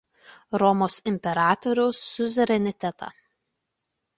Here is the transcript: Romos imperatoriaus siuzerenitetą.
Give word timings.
Romos 0.61 0.95
imperatoriaus 1.11 1.99
siuzerenitetą. 2.07 3.13